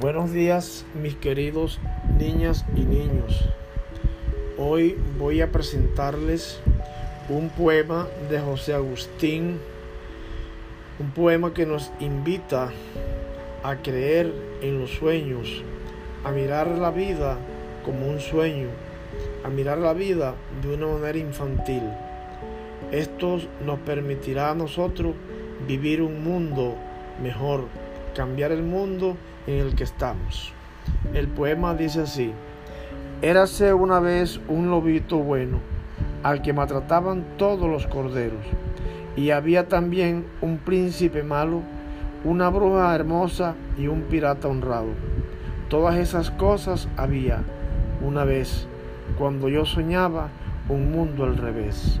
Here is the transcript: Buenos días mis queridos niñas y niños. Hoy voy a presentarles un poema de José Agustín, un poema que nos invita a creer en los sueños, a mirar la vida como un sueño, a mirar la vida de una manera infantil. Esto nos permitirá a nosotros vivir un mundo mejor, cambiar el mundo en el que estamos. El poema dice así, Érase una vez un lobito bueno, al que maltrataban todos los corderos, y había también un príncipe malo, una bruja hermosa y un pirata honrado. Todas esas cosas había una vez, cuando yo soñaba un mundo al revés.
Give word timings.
Buenos 0.00 0.32
días 0.32 0.86
mis 0.94 1.16
queridos 1.16 1.80
niñas 2.20 2.64
y 2.76 2.82
niños. 2.82 3.48
Hoy 4.56 4.96
voy 5.18 5.40
a 5.40 5.50
presentarles 5.50 6.60
un 7.28 7.48
poema 7.48 8.06
de 8.30 8.38
José 8.38 8.74
Agustín, 8.74 9.58
un 11.00 11.10
poema 11.10 11.52
que 11.52 11.66
nos 11.66 11.90
invita 11.98 12.70
a 13.64 13.76
creer 13.78 14.32
en 14.62 14.78
los 14.78 14.92
sueños, 14.92 15.64
a 16.22 16.30
mirar 16.30 16.68
la 16.68 16.92
vida 16.92 17.36
como 17.84 18.06
un 18.06 18.20
sueño, 18.20 18.68
a 19.42 19.48
mirar 19.48 19.78
la 19.78 19.94
vida 19.94 20.36
de 20.62 20.74
una 20.74 20.86
manera 20.86 21.18
infantil. 21.18 21.82
Esto 22.92 23.40
nos 23.66 23.80
permitirá 23.80 24.52
a 24.52 24.54
nosotros 24.54 25.16
vivir 25.66 26.02
un 26.02 26.22
mundo 26.22 26.76
mejor, 27.20 27.64
cambiar 28.18 28.50
el 28.50 28.64
mundo 28.64 29.16
en 29.46 29.60
el 29.64 29.76
que 29.76 29.84
estamos. 29.84 30.52
El 31.14 31.28
poema 31.28 31.74
dice 31.74 32.00
así, 32.00 32.32
Érase 33.22 33.72
una 33.72 34.00
vez 34.00 34.40
un 34.48 34.70
lobito 34.70 35.18
bueno, 35.18 35.60
al 36.24 36.42
que 36.42 36.52
maltrataban 36.52 37.24
todos 37.36 37.70
los 37.70 37.86
corderos, 37.86 38.44
y 39.14 39.30
había 39.30 39.68
también 39.68 40.26
un 40.40 40.58
príncipe 40.58 41.22
malo, 41.22 41.62
una 42.24 42.48
bruja 42.48 42.92
hermosa 42.92 43.54
y 43.78 43.86
un 43.86 44.02
pirata 44.02 44.48
honrado. 44.48 44.88
Todas 45.68 45.94
esas 45.94 46.32
cosas 46.32 46.88
había 46.96 47.44
una 48.04 48.24
vez, 48.24 48.66
cuando 49.16 49.48
yo 49.48 49.64
soñaba 49.64 50.30
un 50.68 50.90
mundo 50.90 51.22
al 51.22 51.36
revés. 51.36 52.00